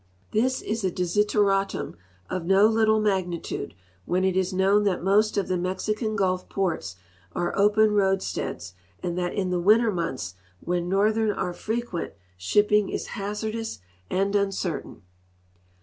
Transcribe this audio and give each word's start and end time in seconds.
This 0.31 0.63
is 0.63 0.83
a 0.83 0.89
desideratum 0.89 1.95
of 2.27 2.43
no 2.43 2.65
little 2.65 2.99
magnitude 2.99 3.75
when 4.05 4.23
it 4.23 4.35
is 4.35 4.51
known 4.51 4.83
that 4.85 5.03
most 5.03 5.37
of 5.37 5.47
the 5.47 5.59
Mexican 5.59 6.15
gulf 6.15 6.49
ports 6.49 6.95
are 7.33 7.55
open 7.55 7.91
roadsteads 7.91 8.73
and 9.03 9.15
that 9.19 9.35
in 9.35 9.51
the 9.51 9.59
winter 9.59 9.91
months, 9.91 10.33
when 10.59 10.89
northers 10.89 11.37
are 11.37 11.53
frequent, 11.53 12.13
shipping 12.35 12.89
is 12.89 13.09
hazardous 13.13 13.77
and 14.09 14.35
uncertain. 14.35 15.03